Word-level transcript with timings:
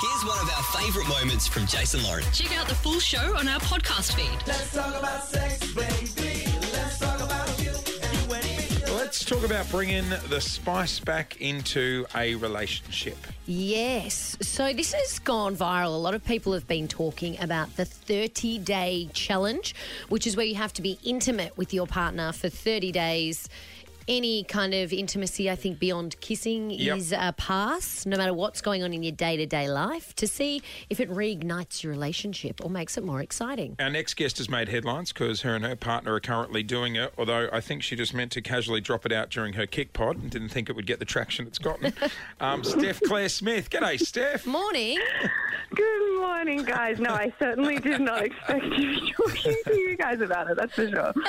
Here's 0.00 0.24
one 0.24 0.38
of 0.38 0.48
our 0.56 0.62
favourite 0.80 1.06
moments 1.10 1.46
from 1.46 1.66
Jason 1.66 2.02
Lauren. 2.02 2.24
Check 2.32 2.58
out 2.58 2.66
the 2.66 2.74
full 2.74 3.00
show 3.00 3.36
on 3.36 3.46
our 3.46 3.60
podcast 3.60 4.14
feed. 4.14 4.30
Let's 4.46 4.72
talk 4.72 4.98
about 4.98 5.22
sex, 5.24 5.74
baby. 5.74 6.46
Let's 6.72 6.98
talk 6.98 7.20
about 7.20 7.62
you 7.62 7.70
you 7.70 8.32
and 8.32 8.88
me. 8.88 8.94
Let's 8.96 9.22
talk 9.22 9.44
about 9.44 9.68
bringing 9.70 10.08
the 10.30 10.40
spice 10.40 11.00
back 11.00 11.38
into 11.42 12.06
a 12.14 12.34
relationship. 12.36 13.18
Yes. 13.44 14.38
So 14.40 14.72
this 14.72 14.94
has 14.94 15.18
gone 15.18 15.54
viral. 15.54 15.88
A 15.88 15.98
lot 15.98 16.14
of 16.14 16.24
people 16.24 16.54
have 16.54 16.66
been 16.66 16.88
talking 16.88 17.38
about 17.38 17.76
the 17.76 17.84
30 17.84 18.56
day 18.60 19.10
challenge, 19.12 19.74
which 20.08 20.26
is 20.26 20.34
where 20.34 20.46
you 20.46 20.54
have 20.54 20.72
to 20.72 20.82
be 20.82 20.98
intimate 21.04 21.58
with 21.58 21.74
your 21.74 21.86
partner 21.86 22.32
for 22.32 22.48
30 22.48 22.90
days. 22.90 23.50
Any 24.10 24.42
kind 24.42 24.74
of 24.74 24.92
intimacy, 24.92 25.48
I 25.48 25.54
think, 25.54 25.78
beyond 25.78 26.20
kissing 26.20 26.68
Yep. 26.70 26.96
is 26.98 27.12
a 27.12 27.32
pass, 27.36 28.04
no 28.04 28.16
matter 28.16 28.34
what's 28.34 28.60
going 28.60 28.82
on 28.82 28.92
in 28.92 29.04
your 29.04 29.12
day 29.12 29.36
to 29.36 29.46
day 29.46 29.68
life, 29.70 30.16
to 30.16 30.26
see 30.26 30.62
if 30.88 30.98
it 30.98 31.08
reignites 31.08 31.84
your 31.84 31.92
relationship 31.92 32.60
or 32.64 32.68
makes 32.70 32.98
it 32.98 33.04
more 33.04 33.20
exciting. 33.20 33.76
Our 33.78 33.88
next 33.88 34.14
guest 34.14 34.38
has 34.38 34.48
made 34.48 34.68
headlines 34.68 35.12
because 35.12 35.42
her 35.42 35.54
and 35.54 35.64
her 35.64 35.76
partner 35.76 36.14
are 36.14 36.18
currently 36.20 36.64
doing 36.64 36.96
it, 36.96 37.14
although 37.16 37.48
I 37.52 37.60
think 37.60 37.84
she 37.84 37.94
just 37.94 38.12
meant 38.12 38.32
to 38.32 38.42
casually 38.42 38.80
drop 38.80 39.06
it 39.06 39.12
out 39.12 39.30
during 39.30 39.52
her 39.52 39.64
kick 39.64 39.92
pod 39.92 40.16
and 40.16 40.28
didn't 40.28 40.48
think 40.48 40.68
it 40.68 40.74
would 40.74 40.86
get 40.88 40.98
the 40.98 41.04
traction 41.04 41.46
it's 41.46 41.60
gotten. 41.60 41.94
um, 42.40 42.64
Steph 42.64 43.00
Claire 43.02 43.28
Smith. 43.28 43.70
G'day, 43.70 44.00
Steph. 44.00 44.44
Morning. 44.44 44.98
Good 45.72 46.18
morning, 46.20 46.64
guys. 46.64 46.98
No, 46.98 47.10
I 47.10 47.32
certainly 47.38 47.78
did 47.78 48.00
not 48.00 48.24
expect 48.24 48.64
you 48.64 48.92
to 48.96 49.00
be 49.02 49.12
talking 49.12 49.54
to 49.66 49.74
you 49.76 49.96
guys 49.96 50.20
about 50.20 50.50
it. 50.50 50.56
That's 50.56 50.74
for 50.74 50.88
sure. 50.88 51.12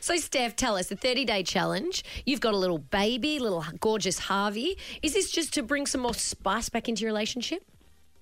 So, 0.00 0.16
Steph, 0.16 0.54
tell 0.56 0.76
us 0.76 0.88
the 0.88 0.96
30 0.96 1.24
day 1.26 1.42
challenge. 1.42 2.02
You've 2.26 2.40
got 2.40 2.54
a 2.54 2.58
little 2.58 2.78
baby, 2.78 3.38
little 3.38 3.64
gorgeous 3.80 4.18
Harvey. 4.18 4.76
Is 5.02 5.14
this 5.14 5.30
just 5.30 5.52
to 5.54 5.62
bring 5.62 5.86
some 5.86 6.02
more 6.02 6.14
spice 6.14 6.68
back 6.68 6.88
into 6.88 7.02
your 7.02 7.10
relationship? 7.10 7.64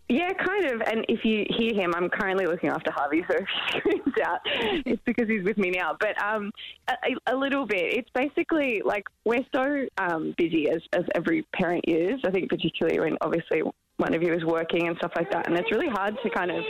Yeah, 0.09 0.31
kind 0.33 0.67
of. 0.67 0.83
And 0.83 1.07
if 1.09 1.25
you 1.25 1.47
hear 1.49 1.73
him, 1.73 1.95
I'm 1.95 2.11
currently 2.11 2.47
looking 2.47 2.69
after 2.69 2.91
Harvey, 2.93 3.25
so 3.31 3.37
screams 3.79 4.15
out, 4.23 4.41
it's 4.45 5.01
because 5.07 5.29
he's 5.29 5.45
with 5.45 5.57
me 5.57 5.71
now. 5.71 5.97
But 5.99 6.21
um, 6.23 6.51
a, 6.89 7.33
a 7.33 7.37
little 7.37 7.67
bit. 7.67 7.95
It's 7.95 8.11
basically 8.11 8.83
like 8.85 9.05
we're 9.25 9.47
so 9.55 9.87
um, 9.99 10.35
busy 10.37 10.69
as, 10.69 10.83
as 10.93 11.05
every 11.15 11.47
parent 11.55 11.85
is. 11.87 12.21
I 12.27 12.31
think 12.31 12.51
particularly 12.51 13.01
when 13.01 13.17
obviously 13.23 13.63
one 13.97 14.15
of 14.15 14.23
you 14.23 14.35
is 14.35 14.45
working 14.45 14.89
and 14.89 14.97
stuff 14.99 15.13
like 15.17 15.31
that, 15.31 15.47
and 15.47 15.57
it's 15.57 15.71
really 15.71 15.89
hard 15.89 16.19
to 16.23 16.31
kind 16.31 16.51
of 16.51 16.63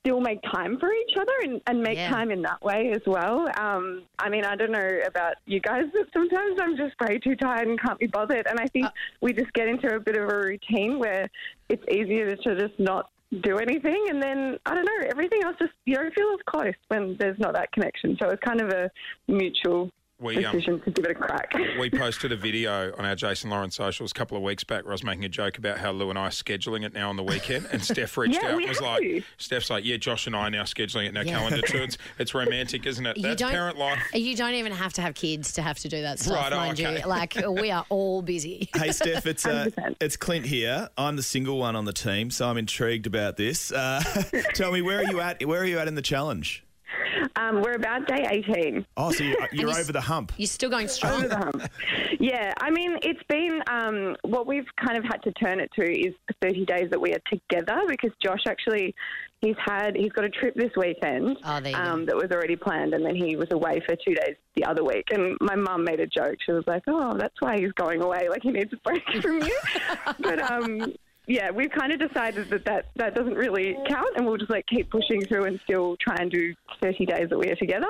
still 0.00 0.20
make 0.20 0.40
time 0.42 0.78
for 0.78 0.92
each 0.92 1.16
other 1.16 1.32
and, 1.42 1.60
and 1.66 1.82
make 1.82 1.96
Yeah. 1.96 2.08
time 2.08 2.30
in 2.30 2.42
that 2.42 2.62
way 2.62 2.92
as 2.92 3.02
well. 3.06 3.46
Um, 3.58 4.02
I 4.18 4.28
mean, 4.28 4.44
I 4.44 4.56
don't 4.56 4.72
know 4.72 5.00
about 5.06 5.34
you 5.46 5.60
guys, 5.60 5.84
but 5.92 6.06
sometimes 6.12 6.58
I'm 6.60 6.76
just 6.76 6.94
way 7.00 7.18
too 7.18 7.36
tired 7.36 7.68
and 7.68 7.80
can't 7.80 7.98
be 7.98 8.06
bothered. 8.06 8.46
And 8.46 8.58
I 8.58 8.66
think 8.66 8.86
we 9.20 9.32
just 9.32 9.52
get 9.52 9.68
into 9.68 9.94
a 9.94 10.00
bit 10.00 10.16
of 10.16 10.28
a 10.28 10.38
routine 10.38 10.98
where 10.98 11.28
it's 11.68 11.84
easier 11.90 12.34
to 12.34 12.60
just 12.60 12.78
not 12.78 13.10
do 13.42 13.58
anything. 13.58 14.06
And 14.08 14.22
then, 14.22 14.58
I 14.64 14.74
don't 14.74 14.84
know, 14.84 15.08
everything 15.10 15.42
else 15.44 15.56
just, 15.58 15.72
you 15.84 15.96
don't 15.96 16.14
feel 16.14 16.28
as 16.32 16.40
close 16.46 16.74
when 16.88 17.16
there's 17.18 17.38
not 17.38 17.54
that 17.54 17.72
connection. 17.72 18.16
So 18.20 18.28
it's 18.30 18.42
kind 18.42 18.60
of 18.60 18.70
a 18.70 18.90
mutual 19.26 19.90
We, 20.20 20.44
um, 20.44 20.50
decision 20.56 20.80
to 20.80 20.90
give 20.90 21.04
it 21.04 21.12
a 21.12 21.14
crack. 21.14 21.54
We 21.78 21.90
posted 21.96 22.32
a 22.32 22.36
video 22.36 22.92
on 22.98 23.04
our 23.04 23.14
Jason 23.14 23.50
Lauren's 23.50 23.76
socials 23.76 24.10
a 24.10 24.14
couple 24.14 24.36
of 24.36 24.42
weeks 24.42 24.64
back 24.64 24.82
where 24.82 24.90
I 24.90 24.94
was 24.94 25.04
making 25.04 25.24
a 25.24 25.28
joke 25.28 25.58
about 25.58 25.78
how 25.78 25.92
Lou 25.92 26.10
and 26.10 26.18
I 26.18 26.22
are 26.22 26.30
scheduling 26.30 26.84
it 26.84 26.92
now 26.92 27.08
on 27.08 27.14
the 27.14 27.22
weekend. 27.22 27.68
And 27.70 27.80
Steph 27.80 28.16
reached 28.18 28.34
Yeah, 28.42 28.48
out 28.50 28.56
we 28.56 28.64
and 28.64 28.68
was 28.70 28.80
like, 28.80 29.00
to. 29.02 29.22
Steph's 29.36 29.70
like, 29.70 29.84
yeah, 29.84 29.96
Josh 29.96 30.26
and 30.26 30.34
I 30.34 30.48
are 30.48 30.50
now 30.50 30.64
scheduling 30.64 31.04
it 31.04 31.10
in 31.10 31.16
our 31.18 31.24
Yeah. 31.24 31.38
calendar 31.38 31.62
too. 31.62 31.78
It's, 31.84 31.98
it's 32.18 32.34
romantic, 32.34 32.84
isn't 32.84 33.06
it? 33.06 33.16
That's 33.22 33.40
parent 33.40 33.78
life. 33.78 34.02
You 34.12 34.34
don't 34.34 34.54
even 34.54 34.72
have 34.72 34.92
to 34.94 35.02
have 35.02 35.14
kids 35.14 35.52
to 35.52 35.62
have 35.62 35.78
to 35.78 35.88
do 35.88 36.02
that 36.02 36.18
stuff, 36.18 36.34
Right, 36.34 36.52
oh, 36.52 36.56
mind 36.56 36.80
okay. 36.80 36.98
you. 37.00 37.06
Like 37.06 37.34
we 37.48 37.70
are 37.70 37.84
all 37.88 38.20
busy. 38.20 38.68
Hey 38.74 38.90
Steph, 38.90 39.24
it's 39.24 39.46
uh, 39.46 39.70
it's 40.00 40.16
Clint 40.16 40.46
here. 40.46 40.88
I'm 40.98 41.14
the 41.14 41.22
single 41.22 41.58
one 41.58 41.76
on 41.76 41.84
the 41.84 41.92
team, 41.92 42.32
so 42.32 42.48
I'm 42.48 42.58
intrigued 42.58 43.06
about 43.06 43.36
this. 43.36 43.70
Uh, 43.70 44.02
tell 44.54 44.72
me, 44.72 44.82
where 44.82 44.98
are 44.98 45.04
you 45.04 45.20
at? 45.20 45.44
Where 45.46 45.60
are 45.60 45.64
you 45.64 45.78
at 45.78 45.86
in 45.86 45.94
the 45.94 46.02
challenge? 46.02 46.64
Um, 47.36 47.62
we're 47.62 47.74
about 47.74 48.06
day 48.06 48.26
18. 48.30 48.86
Oh, 48.96 49.10
so 49.12 49.24
you, 49.24 49.36
you're 49.52 49.62
you 49.66 49.70
s- 49.70 49.80
over 49.80 49.92
the 49.92 50.00
hump. 50.00 50.32
You're 50.36 50.46
still 50.46 50.70
going 50.70 50.88
strong. 50.88 51.14
Over 51.24 51.28
the 51.28 51.36
hump. 51.36 51.62
Yeah, 52.20 52.52
I 52.60 52.70
mean, 52.70 52.96
it's 53.02 53.22
been 53.28 53.60
um, 53.70 54.16
what 54.22 54.46
we've 54.46 54.66
kind 54.84 54.98
of 54.98 55.04
had 55.04 55.22
to 55.24 55.32
turn 55.32 55.60
it 55.60 55.70
to 55.78 55.82
is 55.82 56.14
the 56.28 56.34
30 56.42 56.64
days 56.64 56.90
that 56.90 57.00
we 57.00 57.12
are 57.14 57.20
together 57.30 57.82
because 57.88 58.10
Josh 58.22 58.42
actually 58.48 58.94
he's 59.40 59.54
had 59.64 59.94
he's 59.94 60.10
got 60.10 60.24
a 60.24 60.28
trip 60.30 60.52
this 60.56 60.72
weekend 60.76 61.36
Oh, 61.44 61.60
there 61.60 61.70
you 61.70 61.76
go. 61.78 61.82
um, 61.84 62.06
that 62.06 62.16
was 62.16 62.30
already 62.32 62.56
planned, 62.56 62.92
and 62.94 63.04
then 63.06 63.14
he 63.14 63.36
was 63.36 63.46
away 63.52 63.80
for 63.86 63.94
two 63.96 64.14
days 64.14 64.34
the 64.56 64.64
other 64.64 64.82
week. 64.84 65.04
And 65.10 65.36
my 65.40 65.54
mum 65.54 65.84
made 65.84 66.00
a 66.00 66.06
joke. 66.06 66.36
She 66.44 66.52
was 66.52 66.64
like, 66.66 66.82
"Oh, 66.88 67.14
that's 67.16 67.34
why 67.40 67.56
he's 67.58 67.72
going 67.72 68.02
away. 68.02 68.28
Like 68.28 68.42
he 68.42 68.50
needs 68.50 68.72
a 68.72 68.76
break 68.78 69.02
from 69.22 69.40
you." 69.42 69.58
but 70.18 70.50
um, 70.50 70.92
yeah, 71.28 71.50
we've 71.50 71.70
kind 71.70 71.92
of 71.92 71.98
decided 72.00 72.48
that, 72.48 72.64
that 72.64 72.86
that 72.96 73.14
doesn't 73.14 73.34
really 73.34 73.76
count, 73.86 74.08
and 74.16 74.26
we'll 74.26 74.38
just 74.38 74.50
like 74.50 74.66
keep 74.66 74.90
pushing 74.90 75.22
through 75.26 75.44
and 75.44 75.60
still 75.62 75.94
try 76.00 76.16
and 76.18 76.30
do 76.30 76.54
30 76.80 77.04
days 77.04 77.28
that 77.28 77.38
we 77.38 77.48
are 77.50 77.54
together. 77.56 77.86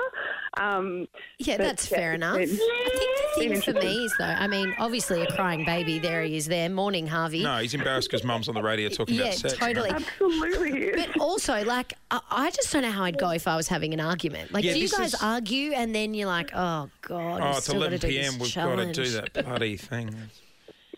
Um, 0.60 1.06
Yeah, 1.38 1.56
but, 1.56 1.65
that's 1.66 1.91
yeah, 1.91 1.97
fair 1.97 2.15
enough. 2.15 2.37
been- 2.37 2.48
I 2.50 2.91
think 2.98 3.34
the 3.37 3.41
thing 3.41 3.60
for 3.62 3.81
me 3.81 4.04
is 4.04 4.15
though, 4.19 4.25
I 4.25 4.48
mean, 4.48 4.75
obviously 4.81 5.22
a 5.22 5.27
crying 5.28 5.65
baby. 5.65 6.00
There 6.00 6.22
he 6.22 6.37
is. 6.37 6.47
There, 6.47 6.69
morning, 6.69 7.06
Harvey. 7.06 7.44
No, 7.44 7.59
he's 7.59 7.75
embarrassed 7.75 8.10
because 8.10 8.25
mum's 8.25 8.48
on 8.48 8.56
the 8.56 8.62
radio 8.62 8.88
talking 8.88 9.15
yeah, 9.15 9.22
about 9.27 9.34
sex. 9.34 9.54
Yeah, 9.54 9.66
totally. 9.69 9.91
Absolutely. 9.91 10.93
But 10.97 11.21
also, 11.21 11.65
like, 11.65 11.94
I, 12.10 12.21
I 12.31 12.50
just 12.50 12.72
don't 12.72 12.82
know 12.82 12.91
how 12.91 13.04
I'd 13.04 13.19
go 13.19 13.31
if 13.31 13.47
I 13.47 13.54
was 13.54 13.69
having 13.69 13.94
an 13.94 14.00
argument. 14.00 14.53
Like, 14.53 14.65
Yeah, 14.65 14.72
do 14.72 14.81
you 14.81 14.88
guys 14.88 15.15
is- 15.15 15.22
argue 15.22 15.72
and 15.75 15.94
then 15.94 16.12
you're 16.12 16.27
like, 16.27 16.50
oh 16.54 16.91
god, 17.03 17.41
Oh, 17.41 17.50
it's 17.50 17.66
still 17.66 17.77
11 17.77 18.00
p.m. 18.00 18.38
We've 18.41 18.53
got 18.53 18.77
to 18.77 18.93
do 18.93 19.09
that 19.10 19.32
bloody 19.32 19.77
thing. 19.77 20.15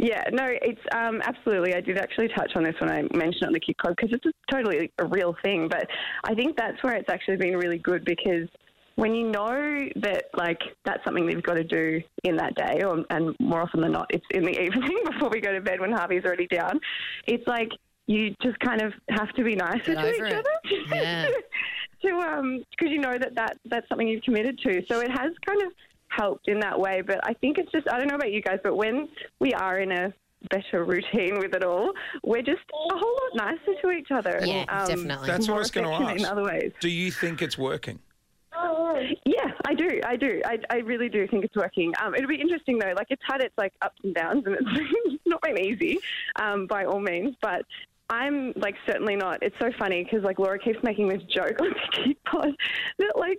Yeah, 0.03 0.25
no, 0.33 0.47
it's 0.47 0.81
um, 0.97 1.21
absolutely. 1.25 1.75
I 1.75 1.83
did 1.83 1.99
actually 1.99 2.29
touch 2.29 2.53
on 2.57 2.65
this 2.65 2.75
when 2.81 2.91
I 2.91 3.03
mentioned 3.15 3.43
it 3.43 3.47
on 3.49 3.53
the 3.53 3.61
Kick 3.61 3.77
Club 3.77 3.95
because 3.97 4.17
it's 4.17 4.37
totally 4.51 4.91
a 4.99 5.05
real 5.05 5.37
thing. 5.43 5.69
But 5.69 5.87
I 6.25 6.35
think 6.35 6.57
that's 6.57 6.83
where 6.83 6.95
it's 6.95 7.11
actually 7.11 7.37
been 7.37 7.55
really 7.57 7.77
good 7.77 8.07
because 8.07 8.49
when 8.95 9.15
you 9.15 9.31
know 9.31 9.79
that 9.97 10.25
like 10.35 10.59
that's 10.87 11.05
something 11.05 11.27
that 11.27 11.35
you've 11.35 11.43
got 11.43 11.57
to 11.57 11.65
do 11.65 12.01
in 12.25 12.37
that 12.37 12.55
day, 12.55 12.83
or, 12.83 13.05
and 13.11 13.37
more 13.41 13.61
often 13.61 13.83
than 13.83 13.93
not, 13.93 14.07
it's 14.09 14.25
in 14.31 14.43
the 14.43 14.59
evening 14.63 15.03
before 15.05 15.29
we 15.29 15.39
go 15.39 15.53
to 15.53 15.61
bed 15.61 15.81
when 15.81 15.93
Harvey's 15.93 16.25
already 16.25 16.47
down. 16.47 16.81
It's 17.27 17.47
like 17.47 17.69
you 18.07 18.35
just 18.43 18.59
kind 18.61 18.81
of 18.81 18.95
have 19.11 19.31
to 19.35 19.45
be 19.45 19.55
nicer 19.55 19.95
to 19.95 20.15
each 20.15 20.23
it. 20.23 20.33
other. 20.33 20.97
Yeah. 20.97 21.29
to 22.03 22.09
um 22.15 22.65
because 22.71 22.91
you 22.91 22.99
know 22.99 23.19
that, 23.19 23.35
that 23.35 23.59
that's 23.67 23.87
something 23.91 24.09
you've 24.09 24.23
committed 24.23 24.59
to. 24.61 24.83
So 24.91 25.01
it 25.01 25.11
has 25.11 25.33
kind 25.45 25.61
of 25.63 25.73
helped 26.11 26.49
in 26.49 26.61
that 26.61 26.79
way. 26.79 27.03
But 27.07 27.21
I 27.25 27.35
think 27.35 27.59
it's 27.59 27.71
just 27.73 27.89
I 27.91 27.99
don't 27.99 28.09
know 28.09 28.17
about 28.17 28.33
you 28.33 28.43
guys, 28.43 28.59
but 28.63 28.77
when 28.77 29.09
we 29.39 29.53
are 29.55 29.79
in 29.79 29.93
a 29.93 30.13
better 30.51 30.85
routine 30.85 31.39
with 31.39 31.55
it 31.55 31.65
all, 31.65 31.93
we're 32.25 32.43
just 32.43 32.63
a 32.73 32.97
whole 32.97 33.19
lot 33.35 33.49
nicer 33.49 33.81
to 33.83 33.91
each 33.91 34.11
other. 34.11 34.41
Yeah, 34.45 34.65
Um, 34.69 34.89
definitely. 34.89 35.27
That's 35.27 35.49
what 35.49 35.57
I 35.57 35.59
was 35.59 35.71
going 35.71 35.87
to 35.87 35.93
affectionate 35.93 36.13
ask. 36.13 36.33
In 36.33 36.39
other 36.39 36.45
ways. 36.45 36.73
Do 36.81 36.89
you 36.89 37.11
think 37.11 37.43
it's 37.43 37.59
working? 37.59 37.99
Yeah, 39.25 39.53
I 39.67 39.75
do. 39.75 40.01
I 40.05 40.17
do. 40.17 40.43
I, 40.45 40.59
I 40.69 40.77
really 40.79 41.09
do 41.09 41.27
think 41.29 41.45
it's 41.45 41.57
working. 41.57 41.93
Um, 42.03 42.15
it'll 42.15 42.29
be 42.29 42.41
interesting 42.41 42.79
though. 42.79 42.93
Like 42.97 43.07
it's 43.11 43.23
had 43.27 43.41
its 43.41 43.55
like 43.57 43.73
ups 43.83 43.99
and 44.03 44.15
downs, 44.15 44.45
and 44.47 44.57
it's 44.57 45.23
not 45.27 45.41
been 45.43 45.59
easy 45.59 45.99
um, 46.37 46.67
by 46.67 46.85
all 46.85 47.01
means. 47.01 47.35
But 47.41 47.65
I'm 48.11 48.53
like 48.57 48.75
certainly 48.87 49.17
not. 49.17 49.43
It's 49.43 49.57
so 49.59 49.71
funny 49.79 50.05
because 50.05 50.23
like 50.25 50.39
Laura 50.39 50.59
keeps 50.59 50.83
making 50.83 51.09
this 51.09 51.23
joke 51.35 51.61
on 51.61 51.69
the 51.97 52.05
Geek 52.05 52.25
pod 52.25 52.51
that 52.99 53.13
like 53.17 53.39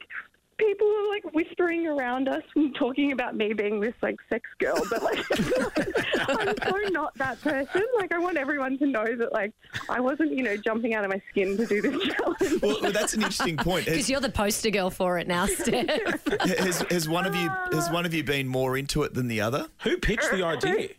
people 0.62 0.88
are 0.88 1.10
like 1.10 1.34
whispering 1.34 1.88
around 1.88 2.28
us 2.30 2.44
and 2.56 2.74
talking 2.76 3.12
about 3.12 3.36
me 3.36 3.54
being 3.54 3.80
this 3.80 3.94
like 4.02 4.16
sex 4.30 4.48
girl, 4.60 4.82
but 4.90 5.02
like 5.04 5.20
I'm 6.30 6.56
so 6.70 6.78
not 6.92 7.14
that 7.18 7.42
person. 7.42 7.84
Like 7.98 8.14
I 8.14 8.20
want 8.20 8.38
everyone 8.38 8.78
to 8.80 8.86
know 8.88 9.06
that 9.16 9.34
like 9.34 9.52
I 9.90 10.00
wasn't 10.00 10.32
you 10.32 10.44
know 10.44 10.56
jumping 10.58 10.94
out 10.94 11.04
of 11.04 11.10
my 11.10 11.22
skin 11.30 11.58
to 11.58 11.66
do 11.66 11.82
this 11.82 12.02
challenge. 12.16 12.62
Well, 12.62 12.78
well, 12.82 12.92
that's 12.92 13.14
an 13.14 13.22
interesting 13.22 13.58
point. 13.58 13.86
Because 13.86 14.10
you're 14.10 14.20
the 14.22 14.30
poster 14.30 14.70
girl 14.70 14.90
for 14.90 15.18
it 15.18 15.28
now, 15.28 15.46
Steph. 15.48 16.26
has, 16.42 16.82
has 16.90 17.10
one 17.10 17.26
of 17.26 17.36
you 17.36 17.50
has 17.72 17.90
one 17.90 18.06
of 18.06 18.14
you 18.14 18.24
been 18.24 18.48
more 18.48 18.78
into 18.78 19.04
it 19.04 19.14
than 19.14 19.28
the 19.28 19.42
other? 19.42 19.68
Who 19.84 19.98
pitched 19.98 20.32
the 20.32 20.44
idea? 20.44 20.90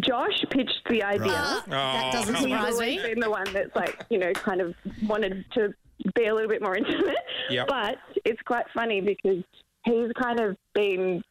Josh 0.00 0.44
pitched 0.50 0.82
the 0.88 1.02
idea. 1.02 1.32
Uh, 1.32 1.60
that 1.66 2.04
Oh, 2.06 2.12
doesn't 2.12 2.34
come 2.34 2.44
on. 2.44 2.48
He's 2.50 2.56
surprise 2.58 2.72
always 2.74 2.96
me. 3.02 3.08
been 3.08 3.20
the 3.20 3.30
one 3.30 3.52
that's 3.52 3.74
like, 3.74 4.04
you 4.10 4.18
know, 4.18 4.32
kind 4.32 4.60
of 4.60 4.74
wanted 5.04 5.44
to 5.54 5.74
be 6.14 6.26
a 6.26 6.34
little 6.34 6.48
bit 6.48 6.62
more 6.62 6.76
intimate. 6.76 7.16
Yep. 7.50 7.66
But 7.66 7.96
it's 8.28 8.42
quite 8.42 8.66
funny 8.74 9.00
because 9.00 9.42
he's 9.84 10.10
kind 10.20 10.40
of 10.40 10.56
been 10.74 11.22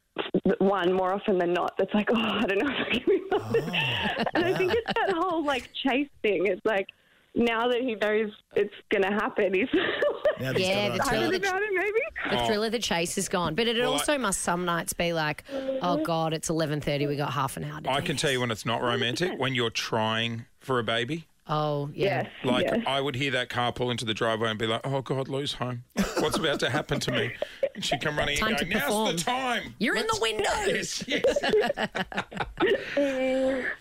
one 0.59 0.91
more 0.93 1.13
often 1.13 1.37
than 1.37 1.53
not 1.53 1.73
that's 1.77 1.93
like, 1.93 2.09
oh, 2.11 2.15
I 2.15 2.41
don't 2.47 2.57
know 2.59 2.71
if 2.71 2.87
I 2.87 2.91
can 2.97 3.03
be 3.07 3.21
bothered. 3.29 3.63
Oh. 3.67 4.23
and 4.33 4.45
I 4.45 4.53
think 4.57 4.73
it's 4.73 4.93
that 4.99 5.13
whole 5.15 5.45
like 5.45 5.69
chase 5.83 6.09
thing. 6.21 6.47
It's 6.47 6.65
like 6.65 6.87
now 7.35 7.67
that 7.67 7.81
he 7.81 7.93
knows 7.95 8.31
it's 8.55 8.73
going 8.89 9.03
to 9.03 9.11
happen, 9.11 9.53
he's 9.53 9.67
he's 10.39 10.67
Yeah, 10.67 10.89
the 10.89 11.03
thrill 11.03 11.23
of 11.25 11.31
the 11.31 11.37
about 11.37 11.61
it, 11.61 11.69
maybe. 11.71 11.99
The 12.31 12.41
oh. 12.43 12.47
thrill 12.47 12.63
of 12.63 12.71
the 12.71 12.79
chase 12.79 13.15
is 13.17 13.29
gone, 13.29 13.53
but 13.53 13.67
it 13.67 13.77
Well, 13.77 13.89
I- 13.91 13.93
also 13.93 14.17
must 14.17 14.41
some 14.41 14.65
nights 14.65 14.93
be 14.93 15.13
like, 15.13 15.43
oh 15.83 15.97
god, 16.03 16.33
it's 16.33 16.49
eleven 16.49 16.81
thirty. 16.81 17.05
We 17.05 17.15
got 17.15 17.33
half 17.33 17.57
an 17.57 17.63
hour. 17.63 17.81
To 17.81 17.91
I 17.91 17.99
do 17.99 18.05
can 18.07 18.15
this." 18.15 18.21
tell 18.23 18.31
you 18.31 18.39
when 18.41 18.49
it's 18.49 18.65
not 18.65 18.81
romantic, 18.81 19.37
when 19.39 19.53
you're 19.53 19.69
trying 19.69 20.45
for 20.59 20.79
a 20.79 20.83
baby. 20.83 21.27
Oh 21.49 21.89
yeah. 21.93 22.23
Yes. 22.23 22.31
Like 22.43 22.65
yes. 22.65 22.83
I 22.85 22.99
would 22.99 23.15
hear 23.15 23.31
that 23.31 23.49
car 23.49 23.71
pull 23.71 23.89
into 23.91 24.05
the 24.05 24.13
driveway 24.13 24.49
and 24.49 24.59
be 24.59 24.67
like, 24.67 24.81
"Oh 24.85 25.01
God, 25.01 25.27
Lou's 25.29 25.53
home. 25.53 25.83
What's 26.19 26.37
about 26.37 26.59
to 26.61 26.69
happen 26.69 26.99
to 27.01 27.11
me?" 27.11 27.33
And 27.75 27.83
she'd 27.85 28.01
come 28.01 28.17
running 28.17 28.37
Time 28.37 28.49
and 28.49 28.57
to 28.59 28.65
go, 28.65 28.79
"Now's 28.79 29.15
the 29.15 29.19
time. 29.23 29.73
You're 29.79 29.95
in 29.95 30.07
the 30.07 30.19
window. 30.21 30.43
Yes, 30.65 31.03
yes. 31.07 31.23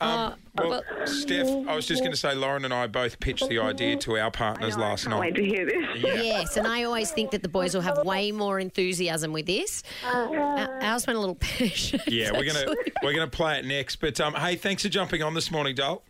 Um, 0.00 0.34
well, 0.56 0.82
Steph, 1.06 1.46
I 1.68 1.74
was 1.74 1.86
just 1.86 2.00
going 2.02 2.12
to 2.12 2.16
say, 2.16 2.34
Lauren 2.34 2.64
and 2.64 2.72
I 2.72 2.86
both 2.86 3.18
pitched 3.20 3.48
the 3.48 3.58
idea 3.58 3.96
to 3.96 4.18
our 4.18 4.30
partners 4.30 4.74
I 4.76 4.78
know, 4.78 4.84
I 4.84 4.88
last 4.90 5.02
can't 5.04 5.10
night. 5.12 5.20
wait 5.20 5.34
to 5.36 5.44
hear 5.44 5.64
this. 5.66 5.84
Yes, 5.96 6.56
and 6.56 6.66
I 6.66 6.84
always 6.84 7.10
think 7.10 7.30
that 7.32 7.42
the 7.42 7.48
boys 7.48 7.74
will 7.74 7.80
have 7.82 8.04
way 8.04 8.32
more 8.32 8.58
enthusiasm 8.60 9.32
with 9.32 9.46
this. 9.46 9.82
Our- 10.04 10.82
Ours 10.82 11.06
went 11.06 11.16
a 11.16 11.20
little 11.20 11.34
pear 11.40 11.70
Yeah, 12.06 12.32
we're 12.32 12.44
gonna 12.44 12.74
we're 13.02 13.12
gonna 13.14 13.26
play 13.28 13.58
it 13.58 13.64
next. 13.64 13.96
But 13.96 14.20
um, 14.20 14.34
hey, 14.34 14.56
thanks 14.56 14.82
for 14.82 14.88
jumping 14.88 15.22
on 15.22 15.34
this 15.34 15.50
morning, 15.50 15.74
Dale. 15.74 16.02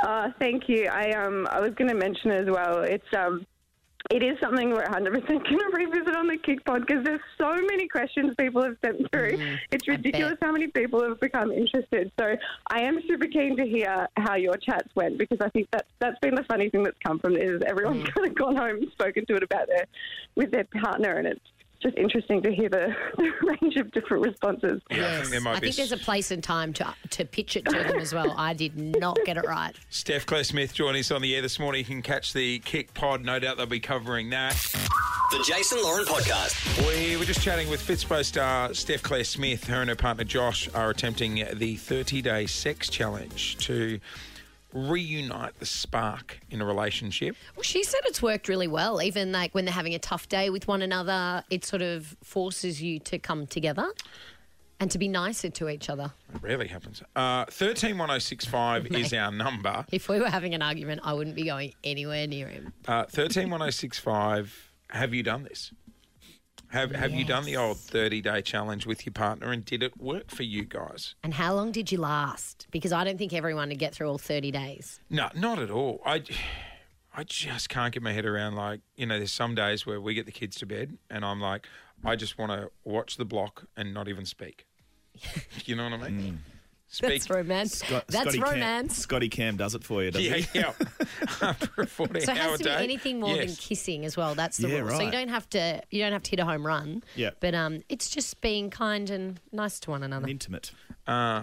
Uh, 0.00 0.30
thank 0.38 0.68
you. 0.68 0.86
I 0.86 1.10
um 1.12 1.46
I 1.50 1.60
was 1.60 1.70
going 1.74 1.88
to 1.88 1.96
mention 1.96 2.30
as 2.30 2.46
well. 2.48 2.82
It's 2.82 3.04
um 3.16 3.46
it 4.10 4.22
is 4.22 4.38
something 4.40 4.70
we're 4.70 4.84
100% 4.84 5.26
going 5.26 5.42
to 5.42 5.70
revisit 5.74 6.16
on 6.16 6.28
the 6.28 6.38
Kick 6.38 6.64
Pod 6.64 6.86
because 6.86 7.04
there's 7.04 7.20
so 7.36 7.54
many 7.54 7.86
questions 7.88 8.34
people 8.38 8.62
have 8.62 8.76
sent 8.82 9.10
through. 9.10 9.38
it's 9.70 9.86
ridiculous 9.86 10.36
how 10.40 10.52
many 10.52 10.68
people 10.68 11.02
have 11.02 11.20
become 11.20 11.50
interested. 11.50 12.10
So 12.18 12.36
I 12.70 12.80
am 12.82 13.00
super 13.06 13.26
keen 13.26 13.56
to 13.56 13.64
hear 13.66 14.08
how 14.16 14.36
your 14.36 14.56
chats 14.56 14.88
went 14.94 15.18
because 15.18 15.38
I 15.40 15.50
think 15.50 15.68
that's 15.72 15.88
that's 15.98 16.18
been 16.20 16.34
the 16.34 16.44
funny 16.44 16.70
thing 16.70 16.84
that's 16.84 16.96
come 17.04 17.18
from 17.18 17.36
it 17.36 17.42
is 17.42 17.60
everyone's 17.66 18.08
kind 18.14 18.26
of 18.28 18.34
gone 18.34 18.56
home 18.56 18.76
and 18.76 18.90
spoken 18.92 19.26
to 19.26 19.34
it 19.36 19.42
about 19.42 19.66
their 19.66 19.84
with 20.36 20.52
their 20.52 20.64
partner 20.80 21.16
and 21.16 21.26
it's 21.26 21.40
just 21.80 21.96
interesting 21.96 22.42
to 22.42 22.52
hear 22.52 22.68
the, 22.68 22.94
the 23.16 23.30
range 23.60 23.76
of 23.76 23.90
different 23.92 24.24
responses. 24.26 24.82
Yeah, 24.90 25.06
I 25.06 25.16
think 25.18 25.30
there 25.30 25.40
might 25.40 25.56
I 25.56 25.60
be. 25.60 25.66
think 25.66 25.76
there's 25.76 25.92
a 25.92 25.96
place 25.96 26.30
and 26.30 26.42
time 26.42 26.72
to 26.74 26.94
to 27.10 27.24
pitch 27.24 27.56
it 27.56 27.64
to 27.66 27.70
them 27.70 27.98
as 27.98 28.12
well. 28.14 28.34
I 28.36 28.52
did 28.54 28.76
not 28.76 29.18
get 29.24 29.36
it 29.36 29.46
right. 29.46 29.72
Steph 29.90 30.26
Claire 30.26 30.44
Smith 30.44 30.74
joining 30.74 31.00
us 31.00 31.10
on 31.10 31.22
the 31.22 31.34
air 31.36 31.42
this 31.42 31.58
morning. 31.58 31.80
You 31.80 31.84
can 31.84 32.02
catch 32.02 32.32
the 32.32 32.58
Kick 32.60 32.94
Pod. 32.94 33.24
No 33.24 33.38
doubt 33.38 33.56
they'll 33.56 33.66
be 33.66 33.80
covering 33.80 34.30
that. 34.30 34.54
The 35.30 35.44
Jason 35.46 35.82
Lauren 35.82 36.04
Podcast. 36.06 36.88
We 36.88 37.16
were 37.16 37.24
just 37.24 37.42
chatting 37.42 37.68
with 37.68 37.80
Fitspo 37.86 38.24
star 38.24 38.74
Steph 38.74 39.02
Claire 39.02 39.24
Smith. 39.24 39.64
Her 39.66 39.80
and 39.80 39.90
her 39.90 39.96
partner 39.96 40.24
Josh 40.24 40.68
are 40.74 40.90
attempting 40.90 41.44
the 41.54 41.76
30 41.76 42.22
day 42.22 42.46
sex 42.46 42.88
challenge 42.88 43.56
to 43.58 44.00
reunite 44.78 45.58
the 45.58 45.66
spark 45.66 46.40
in 46.50 46.60
a 46.60 46.64
relationship. 46.64 47.36
Well, 47.56 47.62
she 47.62 47.82
said 47.82 48.00
it's 48.04 48.22
worked 48.22 48.48
really 48.48 48.68
well. 48.68 49.02
Even 49.02 49.32
like 49.32 49.54
when 49.54 49.64
they're 49.64 49.74
having 49.74 49.94
a 49.94 49.98
tough 49.98 50.28
day 50.28 50.50
with 50.50 50.68
one 50.68 50.82
another, 50.82 51.44
it 51.50 51.64
sort 51.64 51.82
of 51.82 52.16
forces 52.22 52.82
you 52.82 52.98
to 53.00 53.18
come 53.18 53.46
together 53.46 53.88
and 54.80 54.90
to 54.90 54.98
be 54.98 55.08
nicer 55.08 55.50
to 55.50 55.68
each 55.68 55.90
other. 55.90 56.12
It 56.34 56.42
rarely 56.42 56.68
happens. 56.68 57.02
Uh, 57.16 57.44
131065 57.48 58.86
is 58.94 59.12
our 59.12 59.32
number. 59.32 59.84
If 59.90 60.08
we 60.08 60.20
were 60.20 60.30
having 60.30 60.54
an 60.54 60.62
argument, 60.62 61.00
I 61.04 61.12
wouldn't 61.14 61.36
be 61.36 61.44
going 61.44 61.74
anywhere 61.82 62.26
near 62.26 62.48
him. 62.48 62.72
Uh, 62.86 63.04
131065, 63.10 64.72
have 64.90 65.12
you 65.12 65.22
done 65.22 65.42
this? 65.42 65.72
Have 66.70 66.92
Have 66.92 67.12
you 67.12 67.24
done 67.24 67.44
the 67.44 67.56
old 67.56 67.78
30 67.78 68.20
day 68.20 68.42
challenge 68.42 68.86
with 68.86 69.06
your 69.06 69.12
partner 69.12 69.50
and 69.50 69.64
did 69.64 69.82
it 69.82 69.98
work 69.98 70.30
for 70.30 70.42
you 70.42 70.64
guys? 70.64 71.14
And 71.22 71.34
how 71.34 71.54
long 71.54 71.72
did 71.72 71.90
you 71.90 71.98
last? 71.98 72.66
Because 72.70 72.92
I 72.92 73.04
don't 73.04 73.16
think 73.16 73.32
everyone 73.32 73.70
would 73.70 73.78
get 73.78 73.94
through 73.94 74.08
all 74.08 74.18
30 74.18 74.50
days. 74.50 75.00
No, 75.08 75.30
not 75.34 75.58
at 75.58 75.70
all. 75.70 76.02
I, 76.04 76.22
I 77.16 77.24
just 77.24 77.70
can't 77.70 77.92
get 77.92 78.02
my 78.02 78.12
head 78.12 78.26
around, 78.26 78.54
like, 78.54 78.80
you 78.96 79.06
know, 79.06 79.16
there's 79.16 79.32
some 79.32 79.54
days 79.54 79.86
where 79.86 80.00
we 80.00 80.12
get 80.14 80.26
the 80.26 80.32
kids 80.32 80.56
to 80.56 80.66
bed 80.66 80.98
and 81.08 81.24
I'm 81.24 81.40
like, 81.40 81.66
I 82.04 82.16
just 82.16 82.38
want 82.38 82.52
to 82.52 82.70
watch 82.84 83.16
the 83.16 83.24
block 83.24 83.64
and 83.76 83.94
not 83.94 84.08
even 84.08 84.26
speak. 84.26 84.66
you 85.64 85.74
know 85.74 85.84
what 85.88 86.00
I 86.00 86.10
mean? 86.10 86.32
Mm. 86.34 86.57
Speak. 86.90 87.10
That's 87.10 87.28
romance. 87.30 87.78
Scott- 87.80 88.04
That's 88.08 88.22
Scotty 88.22 88.38
Cam- 88.38 88.50
romance. 88.54 88.96
Scotty 88.96 89.28
Cam 89.28 89.56
does 89.58 89.74
it 89.74 89.84
for 89.84 90.02
you, 90.02 90.10
doesn't 90.10 90.26
Yeah, 90.26 90.36
he? 90.38 90.58
yeah. 90.58 90.72
After 91.42 91.82
a 91.82 91.86
40 91.86 92.20
So 92.20 92.32
it 92.32 92.38
hour 92.38 92.48
has 92.50 92.58
to 92.60 92.64
be 92.64 92.70
day. 92.70 92.82
anything 92.84 93.20
more 93.20 93.36
than 93.36 93.54
kissing 93.54 94.06
as 94.06 94.16
well. 94.16 94.34
That's 94.34 94.56
the 94.56 94.68
Yeah, 94.68 94.78
rule. 94.78 94.96
So 94.96 95.02
you 95.02 95.10
don't 95.10 95.28
have 95.28 95.48
to 95.50 95.82
you 95.90 96.02
don't 96.02 96.12
have 96.12 96.22
to 96.22 96.30
hit 96.30 96.40
a 96.40 96.46
home 96.46 96.66
run. 96.66 97.02
Yeah. 97.14 97.30
But 97.40 97.54
um, 97.54 97.82
it's 97.90 98.08
just 98.08 98.40
being 98.40 98.70
kind 98.70 99.10
and 99.10 99.38
nice 99.52 99.78
to 99.80 99.90
one 99.90 100.02
another. 100.02 100.28
Intimate. 100.28 100.72
Uh, 101.06 101.42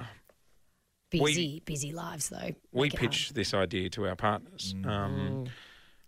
Busy, 1.11 1.61
busy 1.63 1.93
lives 1.93 2.27
though. 2.29 2.55
we 2.73 2.87
Make 2.87 2.93
it 2.95 2.99
hard. 2.99 3.11
pitched 3.11 3.35
this 3.35 3.53
idea 3.53 3.89
to 3.91 4.05
our 4.07 4.15
partners. 4.15 4.73
Um, 4.83 5.45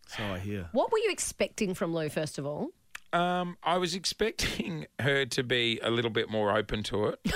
So 0.07 0.23
I 0.23 0.39
hear. 0.39 0.67
What 0.73 0.91
were 0.91 0.97
you 0.97 1.11
expecting 1.11 1.73
from 1.75 1.93
Lou? 1.93 2.09
First 2.09 2.37
of 2.39 2.45
all, 2.45 2.69
um, 3.13 3.55
I 3.63 3.77
was 3.77 3.93
expecting 3.95 4.87
her 4.99 5.25
to 5.27 5.43
be 5.43 5.79
a 5.81 5.89
little 5.91 6.11
bit 6.11 6.29
more 6.29 6.57
open 6.57 6.83
to 6.83 7.05
it. 7.07 7.19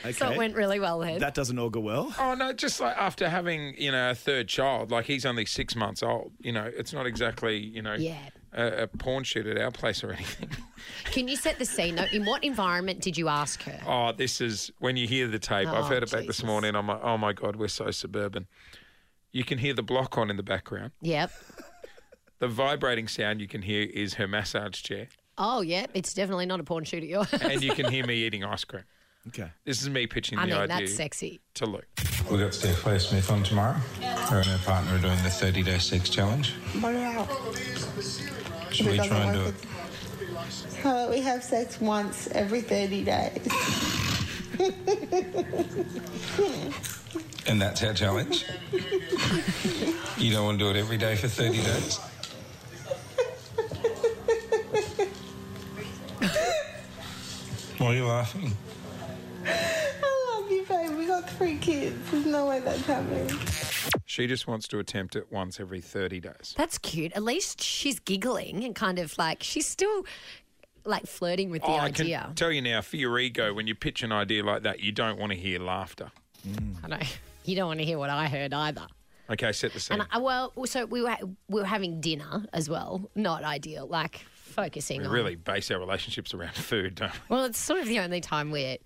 Okay. 0.00 0.12
so 0.12 0.30
it 0.30 0.38
went 0.38 0.54
really 0.54 0.78
well 0.80 0.98
then. 1.00 1.18
that 1.20 1.34
doesn't 1.34 1.58
augur 1.58 1.80
well. 1.80 2.14
Oh 2.18 2.34
no, 2.34 2.52
just 2.52 2.80
like 2.80 2.96
after 2.96 3.28
having 3.28 3.74
you 3.78 3.90
know 3.92 4.10
a 4.10 4.14
third 4.14 4.48
child, 4.48 4.90
like 4.90 5.06
he's 5.06 5.26
only 5.26 5.44
six 5.46 5.74
months 5.74 6.02
old. 6.02 6.32
You 6.40 6.52
know, 6.52 6.70
it's 6.76 6.92
not 6.92 7.06
exactly 7.06 7.58
you 7.58 7.82
know 7.82 7.94
Yeah. 7.94 8.16
a, 8.52 8.82
a 8.82 8.86
porn 8.86 9.24
shoot 9.24 9.46
at 9.46 9.58
our 9.58 9.70
place 9.70 10.04
or 10.04 10.12
anything. 10.12 10.50
Can 11.06 11.26
you 11.28 11.36
set 11.36 11.58
the 11.58 11.64
scene 11.64 11.96
though? 11.96 12.06
In 12.12 12.24
what 12.24 12.44
environment 12.44 13.00
did 13.00 13.16
you 13.18 13.28
ask 13.28 13.62
her? 13.64 13.80
oh, 13.86 14.12
this 14.12 14.40
is 14.40 14.70
when 14.78 14.96
you 14.96 15.06
hear 15.08 15.26
the 15.28 15.38
tape. 15.38 15.68
I've 15.68 15.84
Oh, 15.84 15.88
heard 15.88 16.02
it 16.02 16.10
back 16.10 16.26
this 16.26 16.42
morning. 16.44 16.74
I'm 16.76 16.86
like, 16.86 17.00
oh 17.02 17.18
my 17.18 17.32
god, 17.32 17.56
we're 17.56 17.68
so 17.68 17.90
suburban. 17.90 18.46
You 19.32 19.44
can 19.44 19.58
hear 19.58 19.74
the 19.74 19.82
block 19.82 20.16
on 20.16 20.30
in 20.30 20.36
the 20.36 20.42
background. 20.42 20.92
Yep. 21.02 21.30
The 22.38 22.48
vibrating 22.48 23.08
sound 23.08 23.40
you 23.40 23.48
can 23.48 23.62
hear 23.62 23.82
is 23.82 24.14
her 24.14 24.28
massage 24.28 24.80
chair, 24.82 25.08
Oh, 25.40 25.60
yeah. 25.60 25.86
It's 25.94 26.14
definitely 26.14 26.46
not 26.46 26.58
a 26.60 26.64
porn 26.64 26.82
shoot 26.84 27.02
at 27.02 27.08
your 27.08 27.24
and 27.42 27.62
you 27.62 27.72
can 27.74 27.92
hear 27.92 28.04
me 28.06 28.14
eating 28.24 28.42
ice 28.44 28.64
cream. 28.64 28.82
Okay. 29.28 29.50
This 29.64 29.82
is 29.82 29.90
me 29.90 30.06
pitching 30.06 30.38
I 30.38 30.46
the 30.46 30.52
mean, 30.52 30.60
idea 30.62 30.78
that's 30.78 30.94
sexy. 30.94 31.40
to 31.54 31.66
Luke. 31.66 31.86
We've 32.30 32.40
got 32.40 32.54
Steph 32.54 32.76
Claire 32.82 32.98
Smith 32.98 33.30
on 33.30 33.42
tomorrow. 33.42 33.74
Her 34.00 34.38
and 34.38 34.46
her 34.46 34.58
partner 34.64 34.94
are 34.96 35.00
doing 35.00 35.22
the 35.22 35.30
30 35.30 35.62
day 35.62 35.78
sex 35.78 36.08
challenge. 36.08 36.52
What 36.80 36.94
about 36.94 37.28
Should 38.72 38.86
if 38.86 38.92
we 38.92 38.96
doesn't 38.96 39.10
try 39.10 39.24
and 39.24 39.34
do 39.34 39.44
it? 39.46 39.54
How 40.82 40.90
about 40.90 41.10
we 41.10 41.20
have 41.20 41.42
sex 41.44 41.80
once 41.80 42.28
every 42.28 42.60
30 42.60 43.04
days? 43.04 43.48
And 47.46 47.62
that's 47.62 47.82
our 47.82 47.94
challenge. 47.94 48.44
you 50.18 50.32
don't 50.34 50.44
want 50.44 50.58
to 50.58 50.64
do 50.66 50.70
it 50.70 50.76
every 50.76 50.98
day 50.98 51.16
for 51.16 51.28
30 51.28 51.56
days? 51.62 51.98
Why 57.78 57.86
are 57.86 57.94
you 57.94 58.06
laughing? 58.06 58.52
I 59.46 60.34
love 60.34 60.50
you, 60.50 60.64
babe. 60.68 60.98
We 60.98 61.06
got 61.06 61.17
three 61.30 61.56
kids. 61.58 61.96
There's 62.10 62.26
no 62.26 62.46
way 62.46 62.60
that's 62.60 62.84
happening. 62.86 63.28
She 64.06 64.26
just 64.26 64.46
wants 64.46 64.66
to 64.68 64.78
attempt 64.78 65.16
it 65.16 65.30
once 65.32 65.60
every 65.60 65.80
30 65.80 66.20
days. 66.20 66.54
That's 66.56 66.78
cute. 66.78 67.12
At 67.12 67.22
least 67.22 67.62
she's 67.62 67.98
giggling 68.00 68.64
and 68.64 68.74
kind 68.74 68.98
of 68.98 69.16
like 69.18 69.42
she's 69.42 69.66
still 69.66 70.04
like 70.84 71.06
flirting 71.06 71.50
with 71.50 71.62
the 71.62 71.68
Oh, 71.68 71.74
I 71.74 71.86
idea. 71.86 72.22
can 72.26 72.34
tell 72.34 72.50
you 72.52 72.62
now, 72.62 72.80
for 72.80 72.96
your 72.96 73.18
ego, 73.18 73.52
when 73.52 73.66
you 73.66 73.74
pitch 73.74 74.02
an 74.02 74.12
idea 74.12 74.42
like 74.42 74.62
that, 74.62 74.80
you 74.80 74.92
don't 74.92 75.18
want 75.18 75.32
to 75.32 75.38
hear 75.38 75.58
laughter. 75.60 76.10
Mm. 76.46 76.76
I 76.84 76.88
know. 76.88 76.98
You 77.44 77.56
don't 77.56 77.68
want 77.68 77.80
to 77.80 77.86
hear 77.86 77.96
what 77.96 78.10
I 78.10 78.28
heard 78.28 78.52
either. 78.52 78.86
Okay, 79.30 79.52
set 79.52 79.72
the 79.72 79.80
scene. 79.80 80.00
And 80.02 80.08
I, 80.12 80.18
well, 80.18 80.52
so 80.66 80.84
we 80.84 81.00
were 81.00 81.16
we 81.48 81.60
were 81.62 81.64
having 81.66 81.98
dinner 81.98 82.44
as 82.52 82.68
well. 82.68 83.10
Not 83.14 83.42
ideal. 83.42 83.86
Like 83.86 84.26
focusing 84.34 85.00
we 85.00 85.06
on 85.06 85.12
really 85.12 85.34
base 85.34 85.70
our 85.70 85.78
relationships 85.78 86.34
around 86.34 86.52
food, 86.52 86.96
don't 86.96 87.10
we? 87.10 87.18
Well, 87.30 87.44
it's 87.46 87.58
sort 87.58 87.80
of 87.80 87.86
the 87.86 88.00
only 88.00 88.20
time 88.20 88.50
we're 88.50 88.76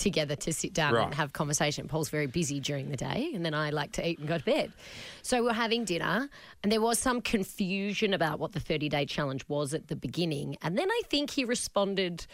together 0.00 0.34
to 0.34 0.52
sit 0.52 0.72
down 0.72 0.94
Right. 0.94 1.04
and 1.06 1.14
have 1.14 1.32
conversation. 1.32 1.86
Paul's 1.86 2.08
very 2.08 2.26
busy 2.26 2.58
during 2.58 2.90
the 2.90 2.96
day, 2.96 3.30
and 3.34 3.44
then 3.46 3.54
I 3.54 3.70
like 3.70 3.92
to 3.92 4.08
eat 4.08 4.18
and 4.18 4.26
go 4.26 4.38
to 4.38 4.44
bed. 4.44 4.72
So 5.22 5.44
we're 5.44 5.52
having 5.52 5.84
dinner, 5.84 6.28
and 6.62 6.72
there 6.72 6.80
was 6.80 6.98
some 6.98 7.20
confusion 7.20 8.12
about 8.14 8.40
what 8.40 8.52
the 8.52 8.60
30 8.60 8.88
day 8.88 9.06
challenge 9.06 9.44
was 9.48 9.72
at 9.74 9.86
the 9.86 9.94
beginning. 9.96 10.56
And 10.62 10.76
then 10.76 10.90
I 10.90 11.00
think 11.08 11.30
he 11.30 11.44
responded 11.44 12.26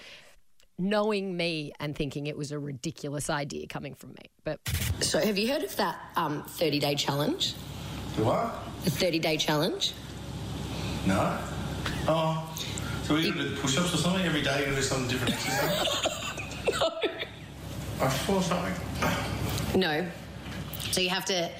knowing 0.78 1.37
me 1.37 1.73
and 1.80 1.96
thinking 1.96 2.26
it 2.26 2.37
was 2.37 2.52
a 2.52 2.58
ridiculous 2.58 3.28
idea 3.30 3.66
coming 3.66 3.94
from 3.94 4.11
me. 4.11 4.30
But 4.44 4.61
So, 5.00 5.18
have 5.20 5.37
you 5.38 5.49
heard 5.52 5.62
of 5.62 5.75
that 5.76 5.99
um, 6.16 6.42
30 6.44 6.78
day 6.78 6.94
challenge? 6.94 7.54
Do 8.16 8.25
what? 8.25 8.54
The 8.85 8.90
30 8.90 9.18
day 9.18 9.37
challenge? 9.37 9.92
No. 11.06 11.38
Oh. 12.08 12.54
So 13.04 13.14
we're 13.14 13.23
going 13.23 13.35
to 13.38 13.49
do 13.50 13.56
push 13.56 13.78
ups 13.78 13.94
or 13.94 13.99
something 13.99 14.25
every 14.26 14.42
day? 14.42 14.56
You're 14.56 14.64
going 14.66 14.76
to 14.76 14.82
do 14.82 14.87
something 14.87 15.08
different 15.08 15.35
exercise? 15.37 16.80
no. 16.80 16.90
I 18.00 18.08
saw 18.08 18.40
something. 18.40 19.80
No. 19.80 20.06
So, 20.90 21.00
you 21.00 21.08
have 21.10 21.24
to 21.26 21.50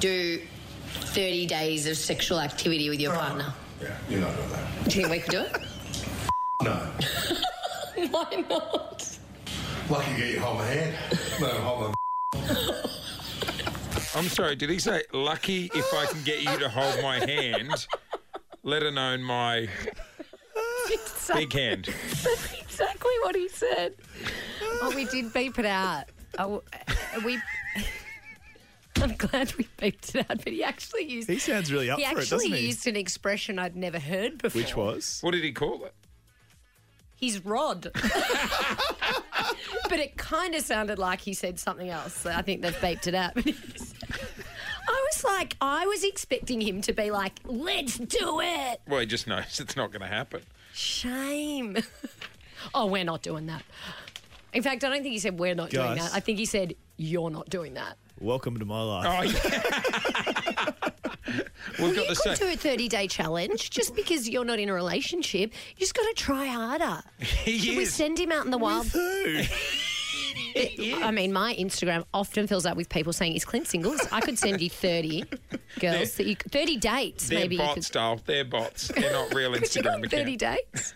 do 0.00 0.40
30 0.88 1.46
days 1.46 1.86
of 1.86 1.96
sexual 1.96 2.40
activity 2.40 2.90
with 2.90 3.00
your 3.00 3.14
partner. 3.14 3.52
Yeah, 3.80 3.96
you're 4.08 4.20
not 4.20 4.34
doing 4.36 4.50
that. 4.50 4.88
Do 4.88 5.00
you 5.00 5.06
think 5.06 5.10
we 5.10 5.18
can 5.20 5.30
do 5.30 5.40
it? 5.40 5.56
No. 6.62 6.90
Why 8.10 8.44
not? 8.48 9.18
Lucky 9.88 10.10
you 10.10 10.16
get 10.16 10.34
you 10.34 10.40
hold 10.40 10.58
my 10.58 10.66
hand. 10.66 10.96
No, 11.40 11.48
hold 11.48 11.80
my. 11.80 11.94
I'm 14.14 14.28
sorry, 14.28 14.56
did 14.56 14.70
he 14.70 14.78
say, 14.78 15.02
lucky 15.12 15.70
if 15.74 15.94
I 15.94 16.06
can 16.06 16.22
get 16.24 16.42
you 16.42 16.58
to 16.58 16.68
hold 16.68 17.02
my 17.02 17.18
hand, 17.24 17.86
let 18.64 18.82
alone 18.82 19.22
my 19.22 19.68
big 21.34 21.52
hand? 21.52 21.84
That's 22.24 22.52
exactly 22.60 23.12
what 23.22 23.36
he 23.36 23.48
said. 23.48 23.94
Oh, 24.80 24.92
we 24.94 25.04
did 25.06 25.32
beep 25.32 25.58
it 25.58 25.66
out. 25.66 26.04
Oh, 26.38 26.62
uh, 26.72 27.20
we. 27.24 27.38
I'm 28.96 29.14
glad 29.14 29.54
we 29.54 29.68
beeped 29.78 30.14
it 30.14 30.28
out, 30.28 30.44
but 30.44 30.52
he 30.52 30.64
actually 30.64 31.04
used. 31.04 31.28
He 31.28 31.38
sounds 31.38 31.72
really 31.72 31.88
up 31.88 31.98
he 31.98 32.04
for 32.04 32.12
it, 32.12 32.28
doesn't 32.28 32.40
he? 32.40 32.48
He 32.48 32.54
actually 32.54 32.66
used 32.66 32.86
an 32.88 32.96
expression 32.96 33.58
I'd 33.58 33.76
never 33.76 33.98
heard 33.98 34.38
before. 34.38 34.60
Which 34.60 34.76
was? 34.76 35.18
What 35.20 35.32
did 35.32 35.44
he 35.44 35.52
call 35.52 35.84
it? 35.84 35.94
his 37.18 37.44
rod. 37.44 37.90
but 37.92 38.02
it 39.98 40.16
kind 40.16 40.54
of 40.54 40.62
sounded 40.62 40.98
like 40.98 41.20
he 41.20 41.34
said 41.34 41.58
something 41.58 41.88
else. 41.88 42.24
I 42.24 42.42
think 42.42 42.62
they've 42.62 42.76
beeped 42.76 43.08
it 43.08 43.14
out. 43.14 43.32
I 44.90 45.04
was 45.12 45.24
like, 45.24 45.56
I 45.60 45.86
was 45.86 46.04
expecting 46.04 46.60
him 46.60 46.80
to 46.82 46.92
be 46.92 47.10
like, 47.10 47.40
let's 47.44 47.98
do 47.98 48.40
it. 48.40 48.80
Well, 48.86 49.00
he 49.00 49.06
just 49.06 49.26
knows 49.26 49.44
it's 49.60 49.76
not 49.76 49.90
going 49.90 50.02
to 50.02 50.06
happen. 50.06 50.42
Shame. 50.72 51.78
oh, 52.72 52.86
we're 52.86 53.04
not 53.04 53.22
doing 53.22 53.46
that. 53.46 53.62
In 54.52 54.62
fact, 54.62 54.82
I 54.84 54.88
don't 54.88 55.02
think 55.02 55.12
he 55.12 55.18
said 55.18 55.38
we're 55.38 55.54
not 55.54 55.70
doing 55.70 55.94
Guys. 55.96 56.10
that. 56.10 56.14
I 56.16 56.20
think 56.20 56.38
he 56.38 56.44
said 56.46 56.74
you're 56.96 57.30
not 57.30 57.48
doing 57.50 57.74
that. 57.74 57.96
Welcome 58.20 58.58
to 58.58 58.64
my 58.64 58.82
life. 58.82 59.06
Oh, 59.06 59.22
yeah. 59.22 60.70
We've 61.78 61.94
got 61.94 62.08
You 62.08 62.14
the 62.14 62.20
could 62.22 62.36
same. 62.38 62.48
do 62.48 62.52
a 62.52 62.56
30 62.56 62.88
day 62.88 63.06
challenge 63.06 63.70
just 63.70 63.94
because 63.94 64.28
you're 64.28 64.44
not 64.44 64.58
in 64.58 64.68
a 64.68 64.74
relationship. 64.74 65.52
You 65.76 65.80
just 65.80 65.94
got 65.94 66.02
to 66.02 66.14
try 66.14 66.46
harder. 66.46 67.02
He 67.18 67.58
Should 67.58 67.76
we 67.76 67.84
send 67.84 68.18
him 68.18 68.32
out 68.32 68.44
in 68.44 68.50
the 68.50 68.58
wild? 68.58 68.86
Who? 68.88 69.42
I 70.56 71.10
mean, 71.12 71.32
my 71.32 71.54
Instagram 71.54 72.04
often 72.12 72.46
fills 72.48 72.66
up 72.66 72.76
with 72.76 72.88
people 72.88 73.12
saying, 73.12 73.34
"Is 73.34 73.44
Clint 73.44 73.68
singles?" 73.68 74.00
I 74.10 74.20
could 74.20 74.38
send 74.38 74.60
you 74.60 74.68
30 74.70 75.24
girls 75.78 76.14
that 76.14 76.26
you 76.26 76.34
30 76.34 76.76
dates. 76.78 77.28
They're 77.28 77.40
maybe 77.40 77.54
you 77.56 77.60
bots, 77.60 77.74
could. 77.74 77.84
Style. 77.84 78.20
They're 78.24 78.44
bots. 78.44 78.88
They're 78.88 79.12
not 79.12 79.32
real 79.34 79.52
Could 79.52 79.72
you 79.76 79.82
go 79.82 79.90
Instagram 79.90 79.94
on 80.04 80.08
30 80.08 80.34
accounts. 80.34 80.64
dates? 80.72 80.94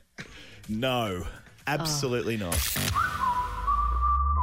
No, 0.68 1.22
oh. 1.24 1.28
absolutely 1.68 2.36
not. 2.38 2.54